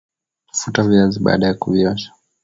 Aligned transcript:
Futa 0.53 0.83
viazi 0.83 1.19
baada 1.21 1.47
ya 1.47 1.53
kuviosha 1.53 2.13